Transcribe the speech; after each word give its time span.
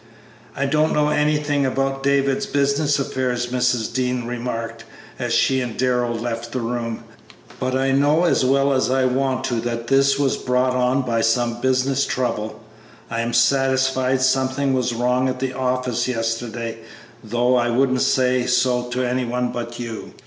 "I 0.55 0.65
don't 0.65 0.93
know 0.93 1.09
anything 1.09 1.63
about 1.63 2.01
David's 2.01 2.47
business 2.47 2.97
affairs," 2.97 3.45
Mrs. 3.51 3.93
Dean 3.93 4.25
remarked, 4.25 4.83
as 5.19 5.31
she 5.31 5.61
and 5.61 5.77
Darrell 5.77 6.15
left 6.15 6.51
the 6.53 6.59
room, 6.59 7.03
"but 7.59 7.75
I 7.75 7.91
know 7.91 8.23
as 8.23 8.43
well 8.43 8.73
as 8.73 8.89
I 8.89 9.05
want 9.05 9.43
to 9.43 9.61
that 9.61 9.85
this 9.89 10.17
was 10.17 10.37
brought 10.37 10.73
on 10.75 11.03
by 11.03 11.21
some 11.21 11.61
business 11.61 12.03
trouble. 12.07 12.63
I 13.11 13.21
am 13.21 13.31
satisfied 13.31 14.23
something 14.23 14.73
was 14.73 14.91
wrong 14.91 15.29
at 15.29 15.39
the 15.39 15.53
office 15.53 16.07
yesterday, 16.07 16.79
though 17.23 17.55
I 17.55 17.69
wouldn't 17.69 18.01
say 18.01 18.47
so 18.47 18.89
to 18.89 19.03
any 19.07 19.25
one 19.25 19.51
but 19.51 19.77
you." 19.79 20.15